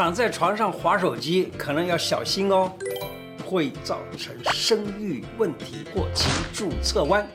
[0.00, 2.72] 躺在床上划手机，可能要小心哦，
[3.44, 7.28] 会造成生育问题或脊柱侧弯。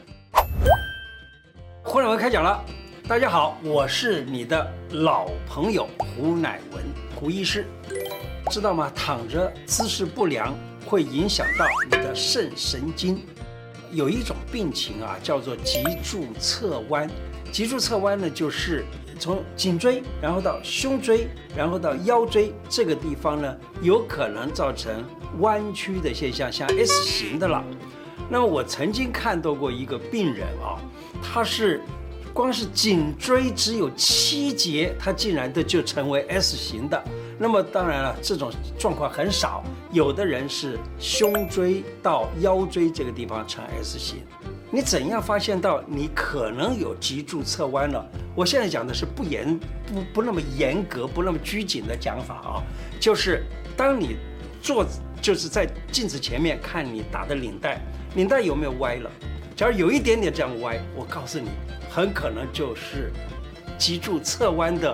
[1.84, 2.60] 胡乃文开讲了，
[3.08, 6.84] 大家好，我是你的老朋友胡乃文，
[7.16, 7.68] 胡医师，
[8.50, 8.92] 知道吗？
[8.96, 10.52] 躺着姿势不良
[10.88, 13.24] 会影响到你的肾神经，
[13.92, 17.08] 有一种病情啊，叫做脊柱侧弯。
[17.52, 18.84] 脊柱侧弯呢，就是。
[19.18, 25.04] 从颈椎，然后到胸椎，然后到腰椎这个地方呢，有可能造成
[25.40, 27.64] 弯曲的现象，像 S 型的了。
[28.30, 30.82] 那么我曾经看到过一个病人啊，
[31.22, 31.82] 他是
[32.34, 37.04] 光是颈椎只有七节，他竟然的就成为 S 型的。
[37.38, 44.20] 那么当然了，这种状况很少，有的人是胸椎到腰椎这个地方成 S 型。
[44.76, 48.06] 你怎样发现到你可能有脊柱侧弯了？
[48.36, 49.58] 我现在讲的是不严、
[49.88, 52.62] 不不那么严格、不那么拘谨的讲法啊，
[53.00, 53.46] 就是
[53.78, 54.18] 当你
[54.62, 54.86] 坐，
[55.22, 57.80] 就是在镜子前面看你打的领带，
[58.16, 59.10] 领带有没有歪了？
[59.56, 61.48] 假如有一点点这样歪，我告诉你，
[61.90, 63.14] 很可能就是
[63.78, 64.94] 脊柱侧弯的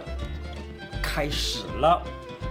[1.01, 1.99] 开始了，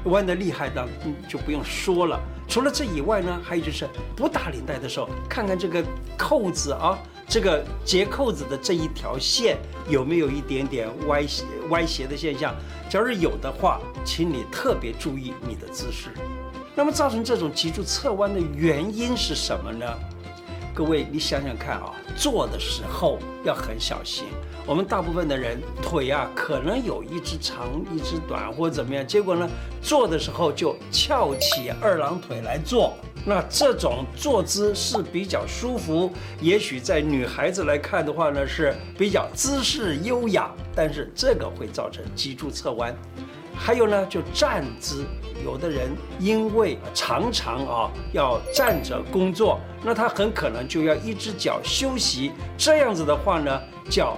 [0.07, 0.85] 弯的厉害的
[1.29, 2.21] 就不用说了。
[2.49, 5.81] 除了这以外呢，还有就是不打领带的时候，看看这个
[6.19, 6.99] 扣子啊，
[7.31, 9.57] 这个结扣子的这一条线
[9.89, 12.53] 有没有一点点歪斜歪斜的现象。
[12.89, 16.11] 假如有的话，请你特别注意你的姿势。
[16.75, 19.87] 那么造成这种脊柱侧弯的原因是什么呢？
[20.75, 24.25] 各位，你想想看啊，坐的时候要很小心。
[24.67, 29.49] 我们大部分的人腿啊，可能有一只长，一只短，或者怎么样，结果呢，
[29.81, 32.97] 坐的时候就翘起二郎腿来坐。
[33.25, 42.95] 那这种坐姿是比较舒服，也许在女孩子来看的话呢，是比较姿势优雅，但是这个会造成脊柱侧弯。
[43.55, 45.05] 还有呢，就站姿，
[45.45, 54.17] 有的人因为常常啊要站着工作，那他很可能就要一只脚休息，这样子的话呢，脚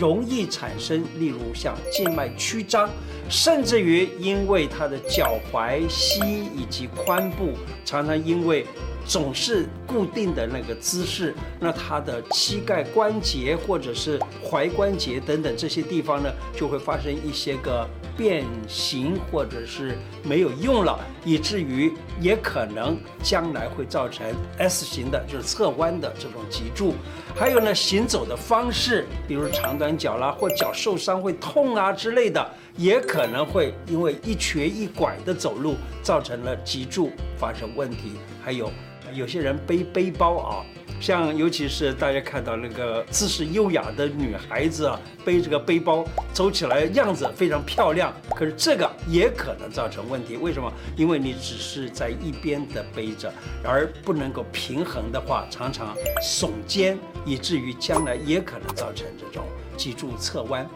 [0.00, 2.90] 容易产生，例如像静脉曲张，
[3.28, 6.20] 甚至于因为他的脚踝、膝
[6.56, 7.52] 以及髋部
[7.84, 8.66] 常常因为。
[9.10, 17.84] 总是固定的那个姿势，那他的膝盖关节或者是踝关节等等这些地方呢，就会发生一些个
[18.16, 24.24] 变形，或者是没有用了，以至于也可能将来会造成
[24.58, 26.94] S 型的，就是侧弯的这种脊柱。
[27.34, 38.12] 还有呢，行走的方式，比如长短脚啦，或脚受伤会痛啊之类的，也可能会因为一瘸一拐的走路，造成了脊柱发生问题。
[38.40, 38.70] 还有。
[39.14, 40.64] 有些人背背包啊，
[41.00, 50.36] 像尤其是大家看到那个姿势优雅的女孩子啊，背这个背包走起来样子非常漂亮，可是这个也可能造成问题。
[50.36, 50.72] 为什么？
[50.96, 53.32] 因为你只是在一边的背着，
[53.64, 59.44] 而不能够平衡的话，常常耸肩，以至于将来也可能造成这种
[59.76, 60.68] 脊柱侧弯。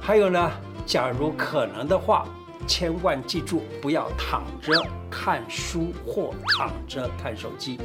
[0.00, 0.50] 还有呢，
[0.86, 2.26] 假如可能的话。
[2.66, 4.72] 千万记住，不要躺着
[5.10, 7.78] 看书或躺着看手机。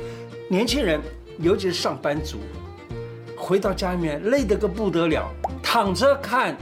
[0.49, 1.01] 年轻人，
[1.39, 2.37] 尤其是上班族，
[3.37, 5.29] 回到家里面累得个不得了，
[5.61, 6.55] 躺着看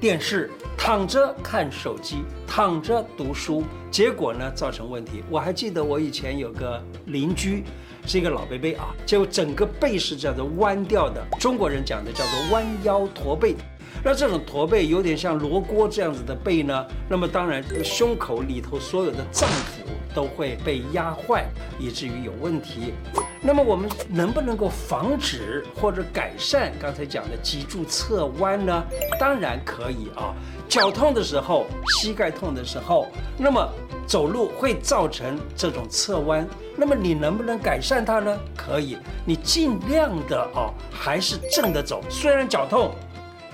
[0.00, 5.22] 电视，躺着看手机，躺着读书，结果呢，造成问题。
[5.30, 7.64] 我还记得我以前有个邻居，
[8.06, 13.54] 是一个老伯伯啊，就整个背是这样子弯掉的，中国人讲的叫做弯腰驼背。
[14.04, 21.46] 那这种驼背有点像罗锅这样子的背呢，那么当然胸口里头所有的脏腑都会被压坏，
[21.78, 22.92] 以至于有问题。
[23.40, 28.84] 那么我们能不能够防止或者改善刚才讲的脊柱侧弯呢？
[29.18, 30.34] 当然可以啊。
[30.68, 33.06] 脚痛的时候，膝盖痛的时候，
[33.38, 33.66] 那么
[34.06, 38.38] 走路会造成这种侧弯，那么你能不能改善它呢？
[38.54, 42.94] 可以，你尽量的啊，还是正的走，虽然脚痛。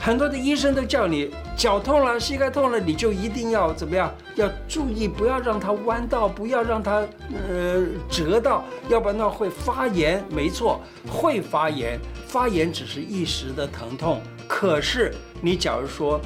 [0.02, 4.10] 很多的医生都叫你脚痛了、膝盖痛了，你就一定要怎么样？
[4.34, 10.24] 要注意，不要让它弯到，不要让它呃折到，要不然呢会发炎。
[10.30, 14.22] 没错，会发炎，发炎只是一时的疼痛。
[14.48, 16.18] 可是你假如说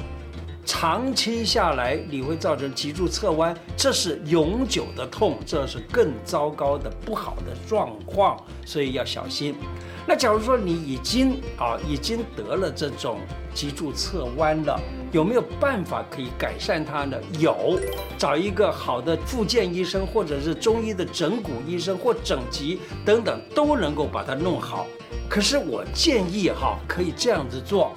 [0.65, 8.35] 长期下来，你会造成脊柱侧弯，这是永久的痛，这是更糟糕的不好的状况，
[8.65, 9.55] 所以要小心。
[10.07, 13.19] 那假如说你已经啊已经得了这种
[13.53, 14.79] 脊柱侧弯了，
[15.11, 17.17] 有没有办法可以改善它呢？
[17.39, 17.79] 有，
[18.17, 24.87] 找一个好的复健医生，或者是中医的整骨医生或整脊等等，都能够把它弄好。
[25.29, 27.91] 可是我建议哈，可以这样子做，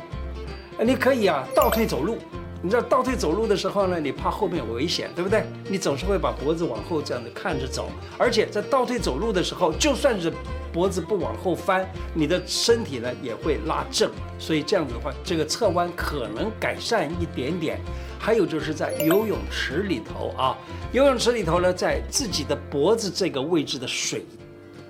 [0.83, 2.17] 你可以啊倒退走路，
[2.61, 5.45] 你知道倒退走路的时候呢，你怕后面有危险，对不对？
[5.69, 7.89] 你总是会把脖子往后这样子看着走，
[8.19, 10.33] 而且在倒退走路的时候，就算是
[10.73, 14.11] 脖子不往后翻，你的身体呢也会拉正。
[14.41, 17.81] 所以这样子的话，这个侧弯可能改善一点点。
[18.19, 20.59] 还有就是在游泳池里头啊，
[20.91, 24.25] 游泳池里头呢，在自己的脖子这个位置的水。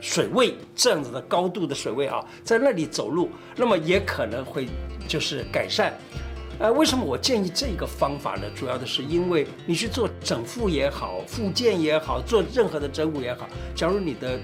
[0.01, 4.69] 水位这样子的高度的水位啊，在那里走路，那么也可能会
[5.07, 5.93] 就是改善。
[6.59, 8.43] 呃，为什么我建议这个方法呢？
[8.55, 14.39] 主要的是因为你去做整复也好，复健也好，做任何的整骨也好，假如你的。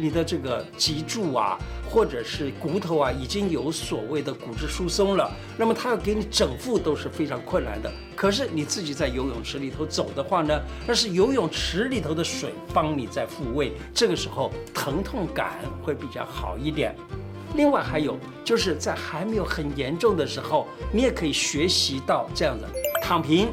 [0.00, 1.58] 你的这个脊柱啊，
[1.90, 7.90] 或者是骨头啊，已经有所谓的骨质疏松了，那么他要给你整复都是非常困难的。
[8.14, 10.56] 可是你自己在游泳池里头走的话呢，
[10.86, 16.94] 那是游泳池里头的水帮你在复位，这个时候疼痛感会比较好一点。
[17.58, 22.64] 另外还有就是在还没有很严重的时候，你也可以学习到这样子
[23.02, 23.48] 躺平。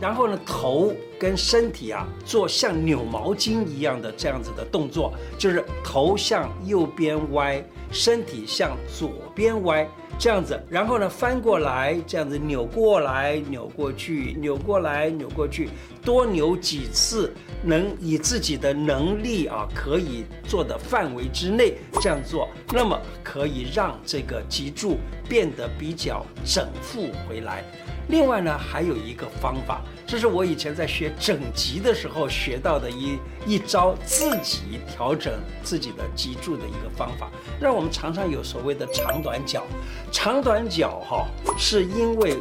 [0.00, 7.60] 然后呢，头跟身体啊，做像扭毛巾一样的这样子的动作，就是头向右边歪，
[7.90, 10.60] 身体向左边歪，这样子。
[10.68, 15.68] 然后呢，翻过来，这样子扭过来，扭过去，扭过来，扭过去，
[16.02, 17.32] 多扭几次，
[17.62, 24.96] 能以自己的能力啊，可以做的范围之内这样做，那么可以让这个脊柱
[25.28, 27.62] 变得比较整复回来。
[28.08, 37.30] 另外呢，还有一个方法，这是我以前在学整脊的时候学到的一一招，自己调整自己的脊柱的一个方法。
[37.60, 39.64] 让我们常常有所谓的长短脚，
[40.10, 41.26] 长短脚哈，
[41.58, 42.38] 是因为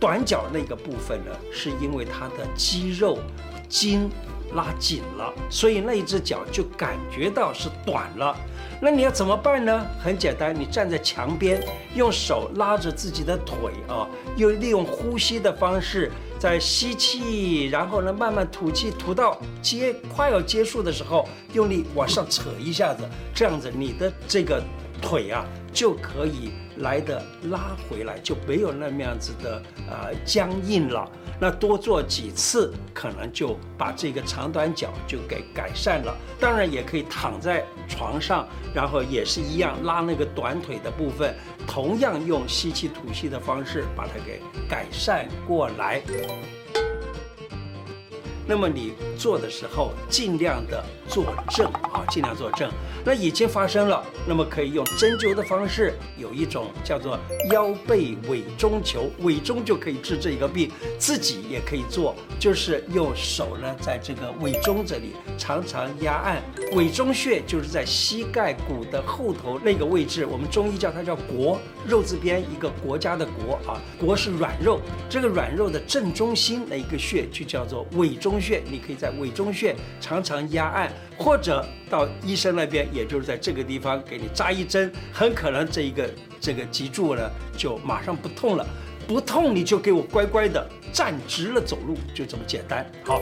[0.00, 3.18] 短脚那个部分呢，是因为它的肌肉
[3.68, 4.10] 筋
[4.54, 8.36] 拉紧了，所以那一只脚就感觉到是短了。
[8.82, 9.86] 那你要怎么办呢？
[10.02, 11.62] 很简单，你站在墙边，
[11.94, 23.04] 用手拉着自己的腿啊，又利用呼吸的方式，在吸气，然后呢慢慢吐气，吐到结快要结束的时候，用力往上扯一下子，
[23.34, 24.62] 这样子你的这个
[25.02, 31.08] 腿啊就可以来的拉回来，就没有那么样子的呃僵硬了。
[31.40, 36.14] 那多做几次，可能就把这个长短脚就给改善了。
[36.38, 41.34] 当然也可以躺在床上，然后也是一样拉那个短腿的部分，
[41.66, 46.02] 同样用吸气吐气的方式把它给改善过来。
[48.50, 52.68] 那么你做的时候，尽量的坐正啊，尽量坐正。
[53.04, 57.16] 那已经发生了，那么可以用针灸的方式，有一种叫做
[57.52, 60.68] 腰背委中求，委中就可以治这一个病。
[60.98, 66.42] 自己也可以做，就是用手呢，在这个委中这里常常压按。
[66.72, 71.56] 委中穴就是在膝盖骨的后头那个位置，我们中医叫它叫国，
[71.86, 78.39] 肉字边一个国家的国啊，国是软肉，这个软肉的正中心那一个穴就叫做委中。
[78.40, 86.08] 穴，你可以在委中穴常常压按，或者到医生那边，也就是在这个地方给你扎一针，很可能这一个
[86.40, 88.66] 这个脊柱呢就马上不痛了。
[89.06, 92.88] 不痛你就给我乖乖的站直了走路，就这么简单。
[93.04, 93.20] 好，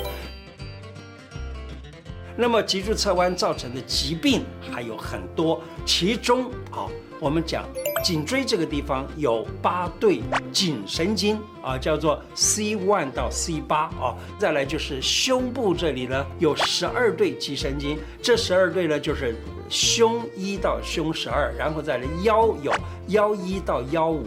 [2.36, 6.86] 那么脊柱侧弯造成的疾病还有很多，其中啊。
[7.20, 7.68] 我们讲
[8.02, 10.20] 颈椎这个地方有八对
[10.52, 14.14] 颈神经啊，叫做 C one 到 C 八啊。
[14.38, 19.34] 再来就是胸部这里呢有十二对脊神经，这十二对呢就是
[19.68, 22.72] 胸一到胸十二，然后再来腰有
[23.08, 24.24] 腰一到腰五，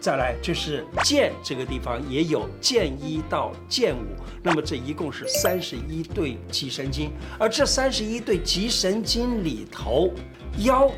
[0.00, 4.06] 再来就是剑这个地方也有剑一到剑五，
[4.42, 10.10] 那么这一共是三十一对脊神经，而这三十一对脊神经里头
[10.58, 10.90] 腰。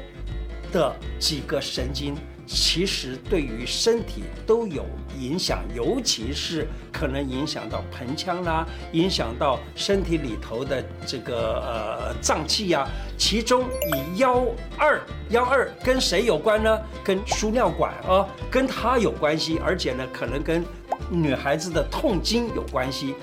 [0.73, 4.85] 的几个神经其实对于身体都有
[5.17, 12.89] 影响，尤其是可能影响到盆腔啦，影响到身体里头的这个呃脏器呀。
[13.17, 14.45] 其中以腰
[14.77, 16.77] 二，腰二跟谁有关呢？
[17.05, 20.65] 跟输尿管啊，跟它有关系，而且呢，可能跟
[21.09, 23.15] 女孩子的痛经有关系。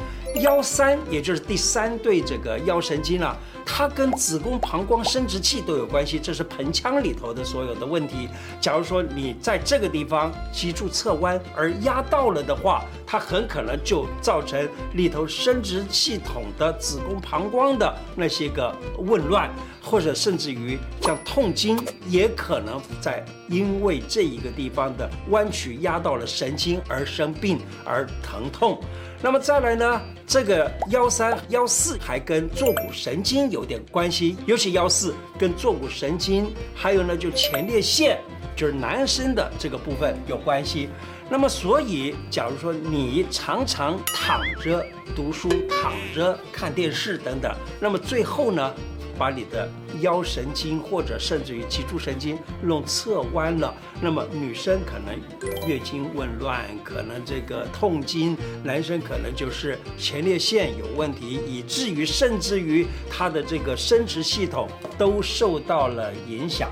[0.42, 3.36] 腰三，也就是第三对这个腰神经啊。
[3.70, 8.30] 它跟子宫、膀胱、生殖器都有关系，这是盆腔里头的所有的问题。
[8.62, 19.50] 假如说你在这个地方脊柱侧弯而压到了的话，它很可能就造成里头生殖系统的子宫、膀胱的那些个紊乱，
[19.84, 28.80] 或者甚至于像痛经，也可能在因为这一个地方的弯曲压到了神经而生病而疼痛。
[29.22, 38.20] 那么再来呢，这个幺三、幺四还跟坐骨神经有点关系，尤其幺四跟坐骨神经，还有呢就前列腺
[38.56, 40.90] 就是男生的这个部分有关系。
[41.30, 48.74] 那么，所以假如说你常常躺着读书、躺着看电视等等，那么最后呢，
[49.18, 49.70] 把你的
[50.02, 66.70] 腰神经或者甚至于脊柱神经弄侧弯了，那么女生可能月经紊乱，可能这个痛经；男生可能就是前列腺有问题，以至于甚至于他的这个生殖系统都受到了影响。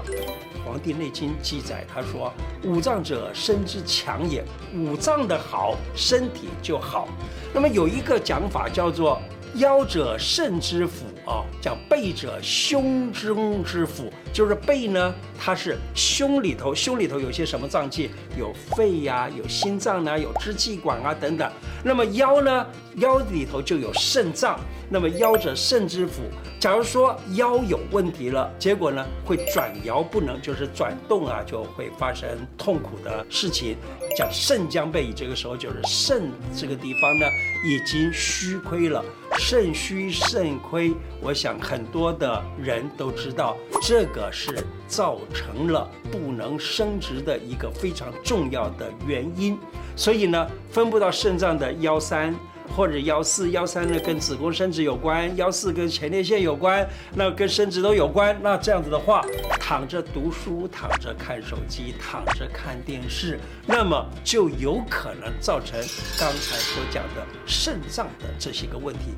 [0.68, 2.34] 《黄帝内经》记载，他说
[2.66, 4.44] ：“五脏者，身之强也。
[4.74, 7.08] 五脏的好，身体就好。”
[7.54, 9.22] 那么有一个讲法叫做。
[9.56, 18.10] 腰者肾之府啊，讲背者胸中之府，就是背呢，它是胸里头，胸里头有些什么脏器？
[18.38, 21.50] 有肺呀、有心脏呢、啊，有支气管啊等等。
[21.84, 24.60] 那么腰呢，腰里头就有肾脏。
[24.88, 26.22] 那么腰者肾之府，
[26.60, 33.78] 假如说腰有问题了，结果呢会转摇不能，就是转动啊就会发生痛苦的事情。
[34.16, 37.26] 讲肾将备，这个时候就是肾这个地方呢
[37.66, 39.04] 已经虚亏了。
[39.38, 49.58] 肾虚肾亏，我想很多的人都知道，这个是造成了不能生殖的一个非常重要的原因。
[49.96, 52.36] 所以呢，分布到肾脏的腰三。
[52.76, 58.38] 或者幺四幺三呢，跟子宫生殖有关；幺四跟前列腺有关，那跟生殖都有关。
[58.42, 59.26] 那这样子的话，
[59.60, 65.80] 躺着读书，躺着看手机，躺着看电视，那么就有可能造成
[66.20, 69.14] 刚才所讲的肾脏的这些个问题。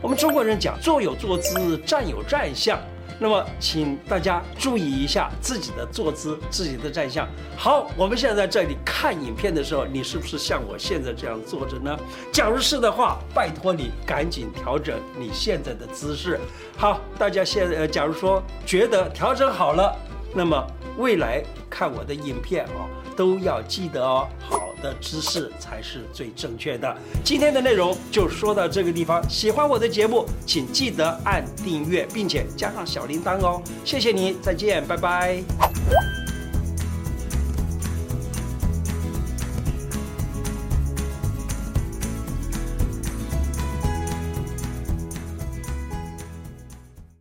[0.00, 2.78] 我们中国人讲坐有坐姿，站有站相。
[3.22, 7.24] 那么，请大家注意一下自己的坐姿、自己的站相。
[7.56, 11.96] 好，我们现在在这里看影片的时候，你是不是像我现在这样坐着呢？
[12.32, 16.40] 假如是的话，拜托你赶紧调整你现在的姿势。
[16.76, 19.96] 好，大家现在呃，假如说觉得调整好了，
[20.34, 20.66] 那么
[20.98, 24.26] 未来看我的影片哦，都要记得哦。
[24.82, 26.94] 的姿势才是最正确的。
[27.24, 29.22] 今天的内容就说到这个地方。
[29.30, 33.62] 喜欢我的节目，请记得按订阅，并且加上小铃铛哦。
[33.84, 35.42] 谢谢你，再见，拜拜。